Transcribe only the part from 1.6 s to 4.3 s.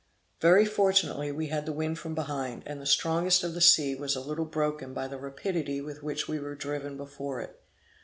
the wind from behind, and the strongest of the sea was a